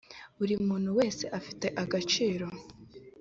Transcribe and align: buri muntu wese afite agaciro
buri 0.37 0.55
muntu 0.67 0.89
wese 0.99 1.23
afite 1.39 1.67
agaciro 1.83 2.47